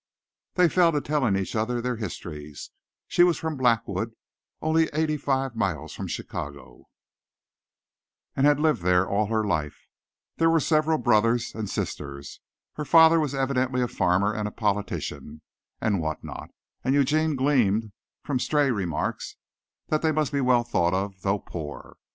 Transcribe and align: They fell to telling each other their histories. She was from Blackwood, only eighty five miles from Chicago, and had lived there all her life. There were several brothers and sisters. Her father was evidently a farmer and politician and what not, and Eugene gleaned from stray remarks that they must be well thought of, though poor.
They 0.55 0.67
fell 0.67 0.91
to 0.93 0.99
telling 0.99 1.35
each 1.35 1.55
other 1.55 1.79
their 1.79 1.97
histories. 1.97 2.71
She 3.07 3.21
was 3.23 3.37
from 3.37 3.55
Blackwood, 3.55 4.15
only 4.59 4.89
eighty 4.93 5.15
five 5.15 5.55
miles 5.55 5.93
from 5.93 6.07
Chicago, 6.07 6.85
and 8.35 8.47
had 8.47 8.59
lived 8.59 8.81
there 8.81 9.07
all 9.07 9.27
her 9.27 9.45
life. 9.45 9.85
There 10.37 10.49
were 10.49 10.59
several 10.59 10.97
brothers 10.97 11.53
and 11.53 11.69
sisters. 11.69 12.39
Her 12.73 12.83
father 12.85 13.19
was 13.19 13.35
evidently 13.35 13.83
a 13.83 13.87
farmer 13.87 14.33
and 14.33 14.57
politician 14.57 15.43
and 15.79 16.01
what 16.01 16.23
not, 16.23 16.49
and 16.83 16.95
Eugene 16.95 17.35
gleaned 17.35 17.91
from 18.23 18.39
stray 18.39 18.71
remarks 18.71 19.35
that 19.89 20.01
they 20.01 20.11
must 20.11 20.31
be 20.31 20.41
well 20.41 20.63
thought 20.63 20.95
of, 20.95 21.21
though 21.21 21.37
poor. 21.37 21.97